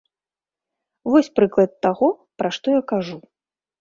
[1.15, 2.09] Вось прыклад таго,
[2.43, 3.19] пра што я кажу.